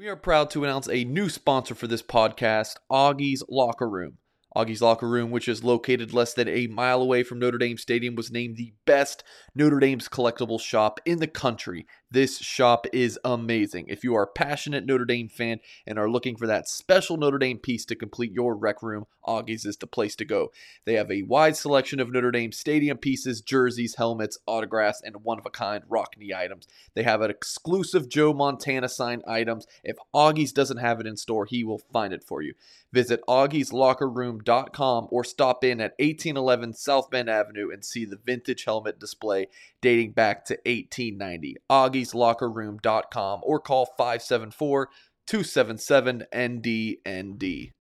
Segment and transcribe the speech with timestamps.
[0.00, 4.16] We are proud to announce a new sponsor for this podcast, Augie's Locker Room.
[4.56, 8.14] Augie's Locker Room, which is located less than a mile away from Notre Dame Stadium,
[8.14, 9.22] was named the best
[9.54, 11.86] Notre Dame's collectible shop in the country.
[12.12, 13.86] This shop is amazing.
[13.86, 17.38] If you are a passionate Notre Dame fan and are looking for that special Notre
[17.38, 20.50] Dame piece to complete your rec room, Augie's is the place to go.
[20.84, 25.38] They have a wide selection of Notre Dame stadium pieces, jerseys, helmets, autographs, and one
[25.38, 26.66] of a kind Rockne items.
[26.94, 29.68] They have an exclusive Joe Montana signed items.
[29.84, 32.54] If Augie's doesn't have it in store, he will find it for you.
[32.92, 38.98] Visit augieslockerroom.com or stop in at 1811 South Bend Avenue and see the vintage helmet
[38.98, 39.46] display
[39.80, 41.56] dating back to 1890.
[42.00, 44.88] augieslockerroom.com or call 574
[45.26, 47.72] 277 NDND.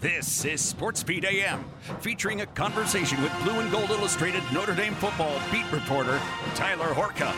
[0.00, 1.64] This is Sports Beat AM,
[2.00, 6.20] featuring a conversation with Blue and Gold Illustrated Notre Dame football beat reporter
[6.54, 7.34] Tyler Horka.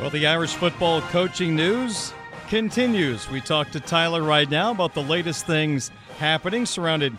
[0.00, 2.12] Well, the Irish football coaching news
[2.48, 3.28] continues.
[3.30, 7.16] We talk to Tyler right now about the latest things happening surrounding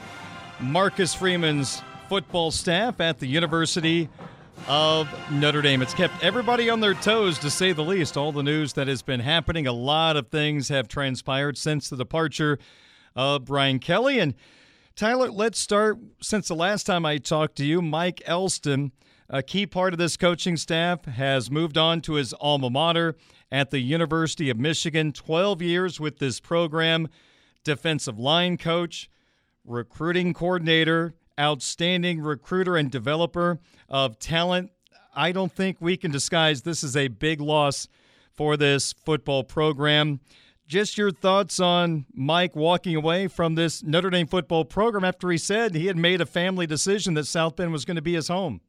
[0.62, 4.10] Marcus Freeman's football staff at the University
[4.68, 5.82] of Notre Dame.
[5.82, 8.18] It's kept everybody on their toes, to say the least.
[8.18, 11.98] All the news that has been happening, a lot of things have transpired since the
[11.98, 12.60] departure
[13.16, 14.20] of Brian Kelly.
[14.20, 14.34] And
[14.96, 17.82] Tyler, let's start since the last time I talked to you.
[17.82, 18.92] Mike Elston,
[19.30, 23.16] a key part of this coaching staff, has moved on to his alma mater
[23.52, 25.12] at the University of Michigan.
[25.12, 27.08] 12 years with this program,
[27.64, 29.10] defensive line coach,
[29.66, 34.72] recruiting coordinator, outstanding recruiter and developer of talent.
[35.16, 37.88] I don't think we can disguise this is a big loss
[38.32, 40.20] for this football program.
[40.68, 45.38] Just your thoughts on Mike walking away from this Notre Dame football program after he
[45.38, 48.30] said he had made a family decision that South Bend was going to be his
[48.30, 48.62] home.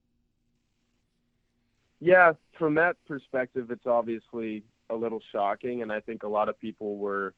[2.00, 6.58] Yeah, from that perspective, it's obviously a little shocking, and I think a lot of
[6.60, 7.32] people were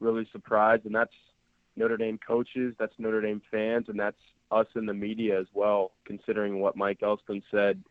[0.00, 1.12] really surprised, and that's
[1.76, 4.18] Notre Dame coaches, that's Notre Dame fans, and that's
[4.50, 7.82] us in the media as well, considering what Mike Elston said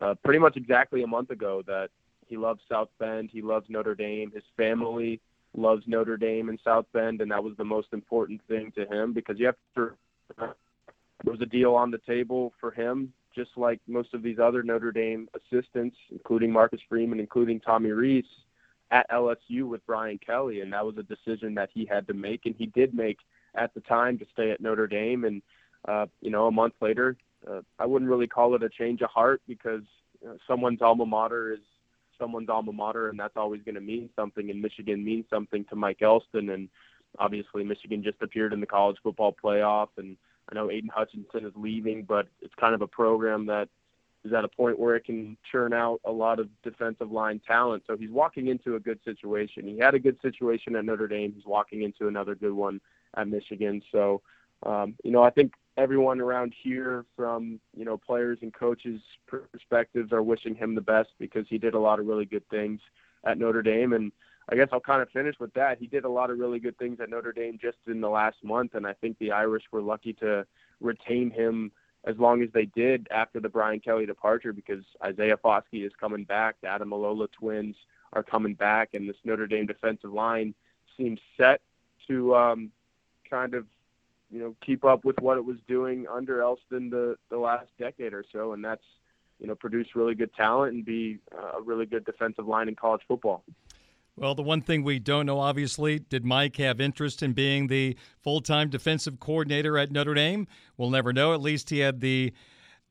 [0.00, 1.88] uh, pretty much exactly a month ago that
[2.26, 5.20] he loves South Bend, he loves Notre Dame, his family
[5.56, 9.12] loves Notre Dame and South Bend, and that was the most important thing to him
[9.12, 9.90] because you have to.
[10.38, 14.62] There was a deal on the table for him, just like most of these other
[14.62, 18.24] Notre Dame assistants, including Marcus Freeman, including Tommy Rees,
[18.90, 22.44] at LSU with Brian Kelly, and that was a decision that he had to make,
[22.44, 23.18] and he did make
[23.54, 25.24] at the time to stay at Notre Dame.
[25.24, 25.42] And
[25.86, 27.16] uh, you know, a month later,
[27.48, 29.82] uh, I wouldn't really call it a change of heart because
[30.20, 31.60] you know, someone's alma mater is
[32.18, 34.50] someone's alma mater, and that's always going to mean something.
[34.50, 36.68] And Michigan means something to Mike Elston, and
[37.18, 40.16] obviously Michigan just appeared in the college football playoff, and
[40.50, 43.68] I know Aidan Hutchinson is leaving, but it's kind of a program that
[44.24, 47.82] is at a point where it can churn out a lot of defensive line talent.
[47.86, 49.66] So he's walking into a good situation.
[49.66, 51.32] He had a good situation at Notre Dame.
[51.34, 52.80] He's walking into another good one
[53.16, 53.82] at Michigan.
[53.90, 54.22] So,
[54.64, 60.12] um, you know, I think everyone around here, from you know players and coaches' perspectives,
[60.12, 62.80] are wishing him the best because he did a lot of really good things
[63.24, 63.92] at Notre Dame.
[63.92, 64.12] And
[64.48, 65.78] I guess I'll kind of finish with that.
[65.78, 68.36] He did a lot of really good things at Notre Dame just in the last
[68.42, 70.46] month, and I think the Irish were lucky to
[70.80, 71.72] retain him
[72.04, 76.24] as long as they did after the Brian Kelly departure because Isaiah Foskey is coming
[76.24, 77.76] back, the Ademilola twins
[78.12, 80.54] are coming back, and this Notre Dame defensive line
[80.96, 81.60] seems set
[82.08, 82.72] to um,
[83.30, 83.66] kind of
[84.32, 88.14] you know keep up with what it was doing under Elston the the last decade
[88.14, 88.82] or so, and that's
[89.38, 92.74] you know produce really good talent and be uh, a really good defensive line in
[92.74, 93.44] college football.
[94.16, 97.96] Well, the one thing we don't know, obviously, did Mike have interest in being the
[98.22, 100.46] full time defensive coordinator at Notre Dame?
[100.76, 101.32] We'll never know.
[101.32, 102.32] At least he had the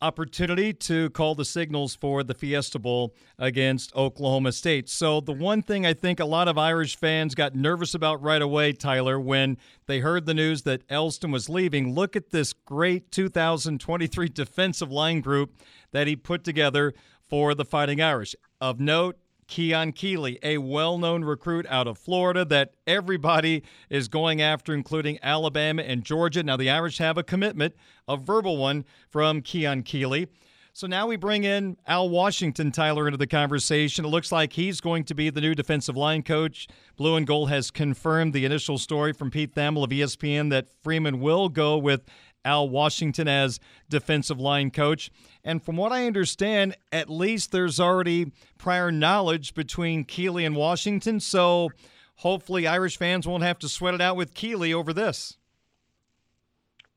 [0.01, 4.89] opportunity to call the signals for the Fiesta Bowl against Oklahoma State.
[4.89, 8.41] So, the one thing I think a lot of Irish fans got nervous about right
[8.41, 13.11] away, Tyler, when they heard the news that Elston was leaving, look at this great
[13.11, 15.53] 2023 defensive line group
[15.91, 18.35] that he put together for the Fighting Irish.
[18.59, 19.17] Of note,
[19.51, 25.19] Keon Keeley, a well known recruit out of Florida that everybody is going after, including
[25.21, 26.41] Alabama and Georgia.
[26.41, 27.75] Now, the Irish have a commitment,
[28.07, 30.29] a verbal one from Keon Keeley.
[30.71, 34.05] So now we bring in Al Washington, Tyler, into the conversation.
[34.05, 36.69] It looks like he's going to be the new defensive line coach.
[36.95, 41.19] Blue and Gold has confirmed the initial story from Pete Thamel of ESPN that Freeman
[41.19, 42.05] will go with
[42.43, 43.59] Al Washington as
[43.89, 45.11] defensive line coach.
[45.43, 51.19] And from what I understand, at least there's already prior knowledge between Keeley and Washington.
[51.19, 51.69] So
[52.15, 55.37] hopefully Irish fans won't have to sweat it out with Keeley over this.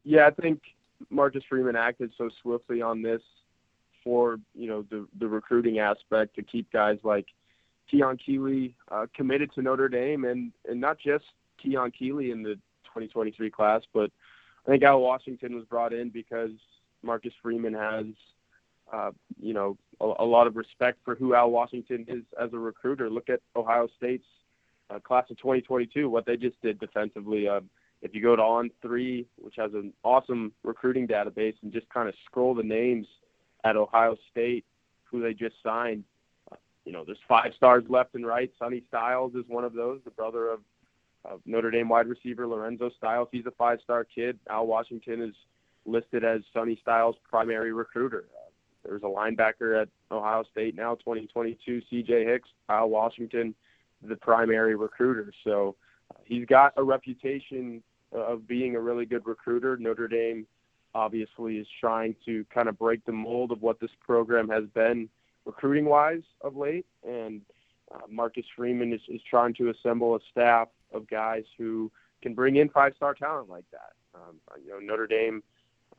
[0.05, 0.61] Yeah, I think
[1.11, 3.23] Marcus Freeman acted so swiftly on this
[4.03, 7.27] for you know the the recruiting aspect to keep guys like
[7.91, 11.25] Keon Keeley uh, committed to Notre Dame, and and not just
[11.63, 12.55] Keon Keeley in the
[12.85, 14.11] 2023 class, but
[14.67, 16.51] I think Al Washington was brought in because
[17.03, 18.07] Marcus Freeman has,
[18.93, 22.59] uh, you know, a, a, lot of respect for who Al Washington is as a
[22.59, 23.11] recruiter.
[23.11, 24.25] Look at Ohio State's
[24.91, 27.47] uh, class of 2022, what they just did defensively.
[27.47, 27.61] Uh,
[28.03, 32.15] if you go to On3, which has an awesome recruiting database, and just kind of
[32.27, 33.07] scroll the names
[33.65, 34.65] at Ohio State,
[35.05, 36.05] who they just signed,
[36.53, 38.51] uh, you know, there's five stars left and right.
[38.59, 40.61] Sonny Styles is one of those, the brother of
[41.25, 43.29] uh, Notre Dame wide receiver Lorenzo Styles.
[43.33, 44.39] He's a five-star kid.
[44.49, 45.35] Al Washington is
[45.87, 48.25] listed as Sonny Styles' primary recruiter.
[48.35, 48.51] Uh,
[48.85, 52.25] there's a linebacker at Ohio State now, 2022, C.J.
[52.25, 52.49] Hicks.
[52.69, 53.55] Al Washington,
[54.03, 55.33] the primary recruiter.
[55.45, 55.77] So
[56.11, 57.83] uh, he's got a reputation
[58.13, 59.77] of being a really good recruiter.
[59.77, 60.47] Notre Dame
[60.95, 65.09] obviously is trying to kind of break the mold of what this program has been
[65.45, 66.87] recruiting wise of late.
[67.07, 67.43] And
[67.93, 71.91] uh, Marcus Freeman is, is trying to assemble a staff of guys who
[72.23, 73.93] can bring in five star talent like that.
[74.15, 75.43] Um, you know, Notre Dame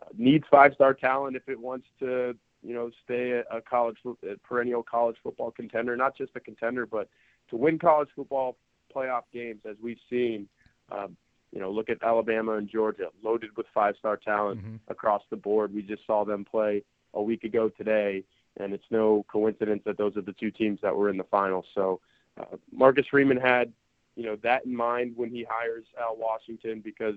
[0.02, 4.38] uh, needs five star talent if it wants to, you know, stay a college a
[4.44, 7.10] perennial college football contender, not just a contender, but
[7.50, 8.58] to win college football
[8.94, 10.48] playoff games as we've seen.
[10.92, 11.16] Um,
[11.52, 14.76] you know, look at Alabama and Georgia, loaded with five star talent mm-hmm.
[14.90, 15.74] across the board.
[15.74, 16.84] We just saw them play
[17.14, 18.24] a week ago today,
[18.58, 21.64] and it's no coincidence that those are the two teams that were in the final.
[21.74, 22.02] So
[22.40, 23.72] uh, Marcus Freeman had
[24.16, 27.16] you know that in mind when he hires Al Washington because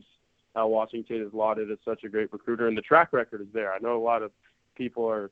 [0.56, 3.72] Al Washington is lauded as such a great recruiter and the track record is there.
[3.72, 4.32] I know a lot of
[4.76, 5.30] people are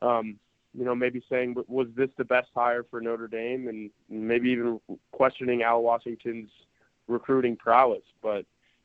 [0.00, 0.38] um,
[0.74, 4.80] you know maybe saying was this the best hire for Notre Dame and maybe even
[5.12, 6.50] questioning Al Washington's
[7.06, 8.44] recruiting prowess, but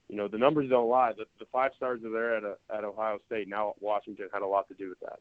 [0.10, 1.14] you know the numbers don't lie.
[1.14, 3.48] The, the five stars are there at a, at Ohio State.
[3.48, 5.20] Now Washington had a lot to do with that.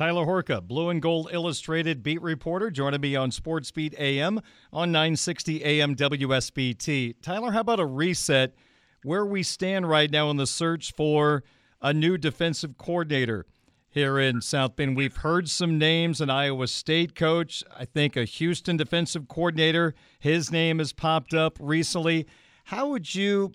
[0.00, 4.40] Tyler Horka, Blue and Gold Illustrated beat reporter, joining me on Sports Beat AM
[4.72, 7.16] on 960 AM WSBT.
[7.20, 8.54] Tyler, how about a reset
[9.02, 11.44] where we stand right now in the search for
[11.82, 13.44] a new defensive coordinator
[13.90, 14.96] here in South Bend?
[14.96, 19.94] We've heard some names, an Iowa State coach, I think a Houston defensive coordinator.
[20.18, 22.26] His name has popped up recently.
[22.64, 23.52] How would you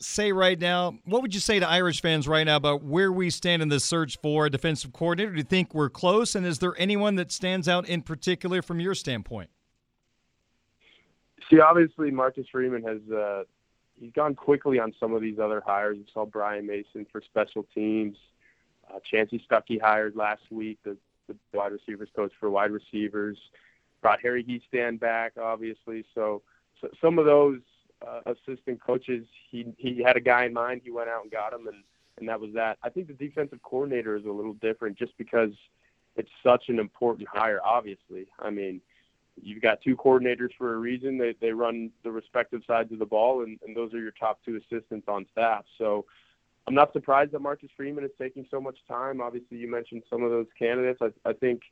[0.00, 3.30] say right now, what would you say to Irish fans right now about where we
[3.30, 5.32] stand in the search for a defensive coordinator?
[5.32, 6.34] Do you think we're close?
[6.34, 9.50] And is there anyone that stands out in particular from your standpoint?
[11.50, 13.44] See, obviously, Marcus Freeman has uh,
[14.00, 15.96] he's gone quickly on some of these other hires.
[15.98, 18.16] You saw Brian Mason for special teams.
[18.92, 20.96] Uh, Chansi Stuckey hired last week, the,
[21.28, 23.38] the wide receivers coach for wide receivers.
[24.00, 26.04] Brought Harry Hiestand back, obviously.
[26.14, 26.42] So,
[26.80, 27.60] so some of those
[28.06, 30.82] uh, assistant coaches, he he had a guy in mind.
[30.84, 31.82] He went out and got him, and
[32.18, 32.78] and that was that.
[32.82, 35.50] I think the defensive coordinator is a little different, just because
[36.16, 37.60] it's such an important hire.
[37.64, 38.80] Obviously, I mean,
[39.40, 41.18] you've got two coordinators for a reason.
[41.18, 44.40] They they run the respective sides of the ball, and, and those are your top
[44.44, 45.64] two assistants on staff.
[45.78, 46.04] So.
[46.68, 49.20] I'm not surprised that Marcus Freeman is taking so much time.
[49.20, 51.00] Obviously, you mentioned some of those candidates.
[51.02, 51.62] I, I think,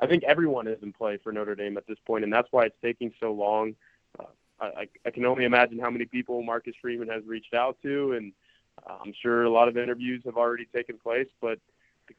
[0.00, 2.64] I think everyone is in play for Notre Dame at this point, and that's why
[2.64, 3.74] it's taking so long.
[4.18, 4.24] Uh,
[4.60, 8.32] I, I can only imagine how many people Marcus Freeman has reached out to, and
[8.86, 11.28] uh, I'm sure a lot of interviews have already taken place.
[11.40, 11.58] But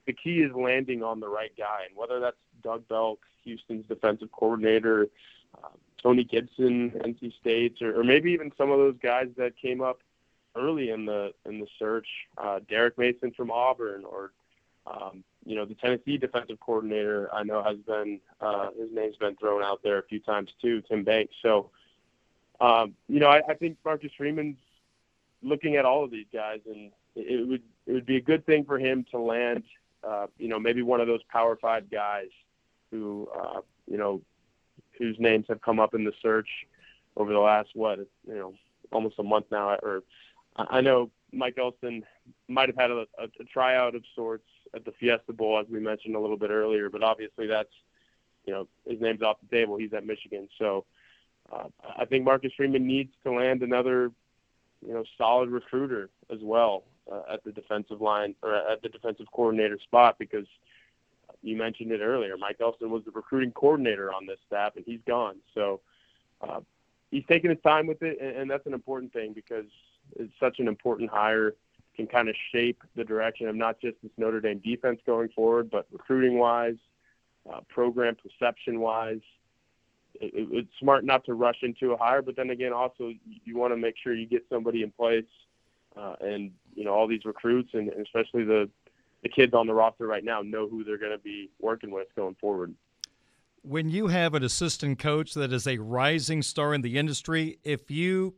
[0.05, 4.31] the key is landing on the right guy, and whether that's Doug Belk, Houston's defensive
[4.31, 5.07] coordinator,
[5.63, 5.69] uh,
[6.01, 9.99] Tony Gibson, NC State, or, or maybe even some of those guys that came up
[10.55, 14.31] early in the in the search, uh, Derek Mason from Auburn, or
[14.87, 17.29] um, you know the Tennessee defensive coordinator.
[17.33, 20.81] I know has been uh, his name's been thrown out there a few times too,
[20.81, 21.33] Tim Banks.
[21.41, 21.69] So
[22.61, 24.57] um, you know, I, I think Marcus Freeman's
[25.41, 28.63] looking at all of these guys, and it would it would be a good thing
[28.63, 29.63] for him to land,
[30.07, 32.29] uh, you know, maybe one of those Power Five guys
[32.91, 34.21] who, uh, you know,
[34.97, 36.47] whose names have come up in the search
[37.17, 38.53] over the last what, you know,
[38.91, 39.75] almost a month now.
[39.81, 40.03] Or
[40.55, 42.05] I know Mike Elston
[42.47, 45.79] might have had a, a, a tryout of sorts at the Fiesta Bowl, as we
[45.79, 47.73] mentioned a little bit earlier, but obviously that's,
[48.45, 49.77] you know, his name's off the table.
[49.77, 50.85] He's at Michigan, so
[51.51, 51.67] uh,
[51.97, 54.11] I think Marcus Freeman needs to land another,
[54.85, 59.27] you know, solid recruiter as well uh, at the defensive line or at the defensive
[59.31, 60.45] coordinator spot because
[61.41, 62.37] you mentioned it earlier.
[62.37, 65.37] Mike Elston was the recruiting coordinator on this staff, and he's gone.
[65.53, 65.81] So
[66.41, 66.61] uh,
[67.09, 69.65] he's taking his time with it, and, and that's an important thing because
[70.15, 71.55] it's such an important hire.
[71.97, 75.69] Can kind of shape the direction of not just this Notre Dame defense going forward,
[75.69, 76.77] but recruiting wise,
[77.51, 79.19] uh, program perception wise
[80.21, 83.11] it, it's smart not to rush into a hire, but then again, also
[83.43, 85.25] you want to make sure you get somebody in place,
[85.97, 88.69] uh, and you know all these recruits, and, and especially the
[89.23, 92.07] the kids on the roster right now know who they're going to be working with
[92.15, 92.73] going forward.
[93.63, 97.91] When you have an assistant coach that is a rising star in the industry, if
[97.91, 98.33] you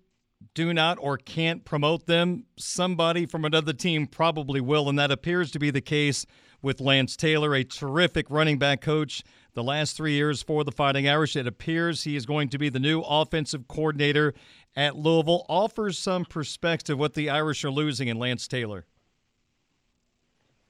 [0.54, 5.52] do not or can't promote them, somebody from another team probably will, and that appears
[5.52, 6.26] to be the case
[6.62, 11.08] with Lance Taylor, a terrific running back coach the last three years for the Fighting
[11.08, 11.36] Irish.
[11.36, 14.34] It appears he is going to be the new offensive coordinator
[14.76, 15.46] at Louisville.
[15.48, 18.86] Offers some perspective what the Irish are losing in Lance Taylor.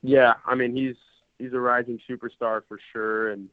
[0.02, 0.96] Yeah, I mean he's
[1.40, 3.50] he's a rising superstar for sure, and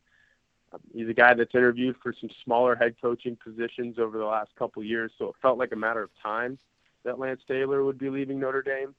[0.72, 4.50] um, he's a guy that's interviewed for some smaller head coaching positions over the last
[4.56, 5.12] couple years.
[5.16, 6.58] So it felt like a matter of time
[7.04, 8.94] that Lance Taylor would be leaving Notre Dame.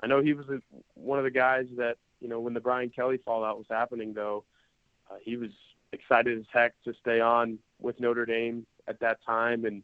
[0.00, 0.46] I know he was
[0.94, 4.44] one of the guys that you know when the Brian Kelly fallout was happening, though,
[5.10, 5.50] uh, he was
[5.92, 9.82] excited as heck to stay on with Notre Dame at that time, and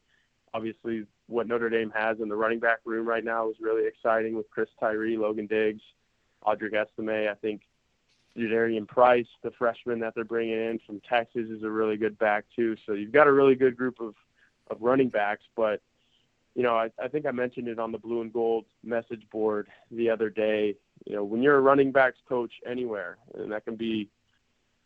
[0.55, 4.37] obviously what Notre Dame has in the running back room right now is really exciting
[4.37, 5.83] with Chris Tyree, Logan Diggs,
[6.45, 7.31] Audric Estime.
[7.31, 7.63] I think
[8.37, 12.45] Jadarian Price, the freshman that they're bringing in from Texas, is a really good back
[12.55, 12.77] too.
[12.87, 14.15] So you've got a really good group of
[14.71, 15.45] of running backs.
[15.57, 15.81] But
[16.55, 19.69] you know, I, I think I mentioned it on the blue and gold message board
[19.91, 20.77] the other day.
[21.07, 24.09] You know, when you're a running backs coach anywhere, and that can be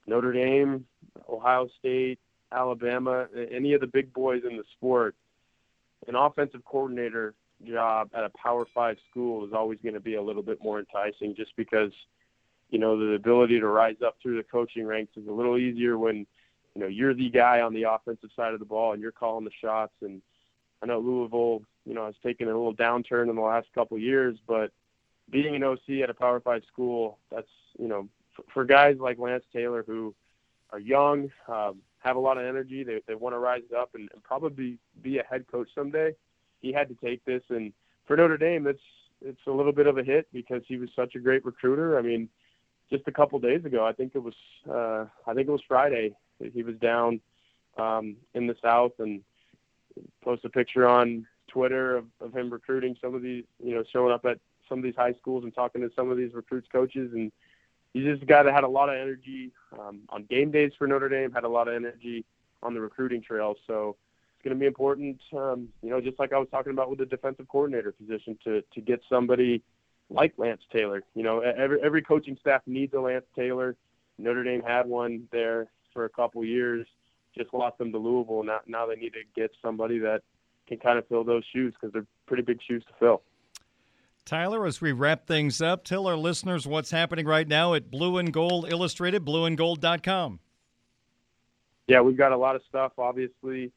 [0.07, 0.85] Notre Dame,
[1.29, 2.19] Ohio State,
[2.53, 5.15] Alabama, any of the big boys in the sport,
[6.07, 7.35] an offensive coordinator
[7.65, 10.79] job at a Power Five school is always going to be a little bit more
[10.79, 11.91] enticing, just because
[12.71, 15.99] you know the ability to rise up through the coaching ranks is a little easier
[15.99, 16.27] when
[16.75, 19.45] you know you're the guy on the offensive side of the ball and you're calling
[19.45, 19.95] the shots.
[20.03, 20.23] And
[20.83, 24.03] I know Louisville, you know, has taken a little downturn in the last couple of
[24.03, 24.71] years, but
[25.31, 27.49] being an OC at a Power Five school, that's
[27.79, 28.09] you know
[28.53, 30.15] for, guys like Lance Taylor who
[30.71, 34.09] are young, um, have a lot of energy, they they want to rise up and,
[34.13, 36.13] and probably be a head coach someday
[36.61, 37.43] he had to take this.
[37.49, 37.73] And
[38.07, 38.81] for Notre Dame, it's
[39.23, 41.99] it's a little bit of a hit because he was such a great recruiter.
[41.99, 42.29] I mean,
[42.91, 44.35] just a couple days ago, I think it was
[44.69, 46.15] uh, I think it was Friday.
[46.53, 47.21] He was down
[47.79, 49.23] um, in the South and
[50.23, 54.13] posted a picture on Twitter of, of him recruiting some of these, you know, showing
[54.13, 54.39] up at
[54.69, 57.33] some of these high schools and talking to some of these recruits coaches and
[57.93, 60.87] he's just a guy that had a lot of energy um, on game days for
[60.87, 62.25] Notre Dame, had a lot of energy
[62.63, 63.55] on the recruiting trail.
[63.67, 63.97] So
[64.35, 65.21] it's going to be important.
[65.37, 68.63] Um, you know, just like I was talking about with the defensive coordinator position, to
[68.75, 69.63] to get somebody
[70.11, 71.03] like Lance Taylor.
[71.15, 73.77] You know, every every coaching staff needs a Lance Taylor.
[74.19, 76.87] Notre Dame had one there for a couple years,
[77.37, 78.43] just lost them to Louisville.
[78.43, 80.23] Now now they need to get somebody that
[80.69, 83.23] can kind of fill those shoes because they're pretty big shoes to fill.
[84.27, 88.19] Tyler, as we wrap things up, tell our listeners what's happening right now at Blue
[88.19, 90.41] and Gold Illustrated, blueandgold.com.
[91.87, 92.93] Yeah, we've got a lot of stuff.
[92.99, 93.71] Obviously,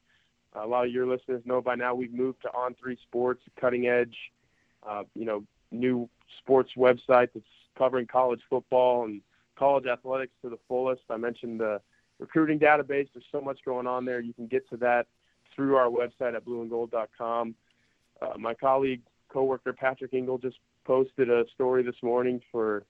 [0.54, 3.86] a lot of your listeners know by now we've moved to On Three Sports, cutting
[3.86, 4.16] edge,
[4.82, 6.08] uh, you know, new
[6.40, 7.46] sports website that's
[7.78, 9.22] covering college football and
[9.56, 11.02] college athletics to the fullest.
[11.08, 11.80] I mentioned the
[12.18, 13.08] recruiting database.
[13.14, 14.18] There's so much going on there.
[14.18, 15.06] You can get to that
[15.54, 17.54] through our website at blueandgold.com.
[18.20, 22.84] Uh, my colleague, coworker Patrick Engel just posted a story this morning for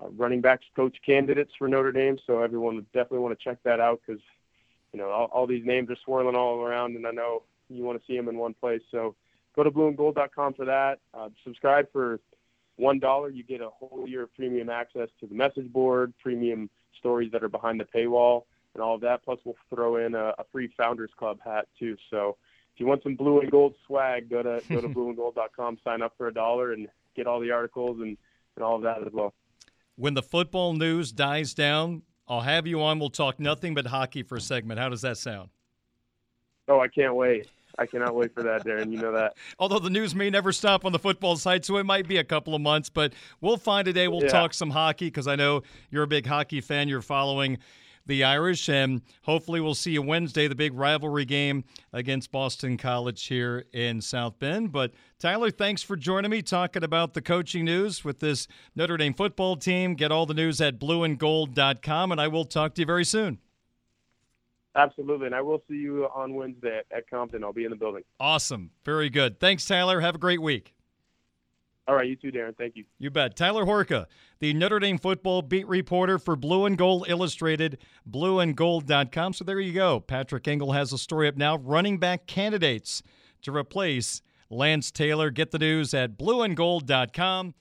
[0.00, 2.18] uh, running backs coach candidates for Notre Dame.
[2.26, 4.20] So everyone would definitely want to check that out because
[4.94, 8.00] you know, all, all these names are swirling all around, and I know you want
[8.00, 8.80] to see them in one place.
[8.92, 9.16] So
[9.56, 11.00] go to blueandgold.com for that.
[11.12, 12.20] Uh, subscribe for
[12.76, 13.28] one dollar.
[13.28, 17.42] You get a whole year of premium access to the message board, premium stories that
[17.42, 19.24] are behind the paywall, and all of that.
[19.24, 21.96] Plus, we'll throw in a, a free Founders Club hat too.
[22.08, 22.36] So
[22.74, 26.14] if you want some blue and gold swag, go to go to blueandgold.com, sign up
[26.18, 28.16] for a dollar, and get all the articles and,
[28.56, 29.32] and all of that as well.
[29.96, 32.98] When the football news dies down, I'll have you on.
[32.98, 34.80] We'll talk nothing but hockey for a segment.
[34.80, 35.50] How does that sound?
[36.66, 37.46] Oh, I can't wait.
[37.78, 38.90] I cannot wait for that, Darin.
[38.90, 39.34] You know that.
[39.58, 42.24] Although the news may never stop on the football side, so it might be a
[42.24, 44.08] couple of months, but we'll find a day.
[44.08, 44.28] We'll yeah.
[44.28, 46.88] talk some hockey because I know you're a big hockey fan.
[46.88, 47.58] You're following
[48.06, 48.68] the Irish.
[48.68, 54.00] And hopefully, we'll see you Wednesday, the big rivalry game against Boston College here in
[54.00, 54.72] South Bend.
[54.72, 59.14] But Tyler, thanks for joining me talking about the coaching news with this Notre Dame
[59.14, 59.94] football team.
[59.94, 63.38] Get all the news at blueandgold.com, and I will talk to you very soon.
[64.76, 65.26] Absolutely.
[65.26, 67.44] And I will see you on Wednesday at Compton.
[67.44, 68.02] I'll be in the building.
[68.18, 68.70] Awesome.
[68.84, 69.38] Very good.
[69.38, 70.00] Thanks, Tyler.
[70.00, 70.74] Have a great week.
[71.86, 72.54] All right, you too, Darin.
[72.54, 72.84] Thank you.
[72.98, 73.36] You bet.
[73.36, 74.06] Tyler Horka,
[74.38, 77.78] the Notre Dame football beat reporter for Blue and Gold Illustrated,
[78.10, 79.32] blueandgold.com.
[79.34, 80.00] So there you go.
[80.00, 81.56] Patrick Engel has a story up now.
[81.58, 83.02] Running back candidates
[83.42, 85.30] to replace Lance Taylor.
[85.30, 87.54] Get the news at blueandgold.com.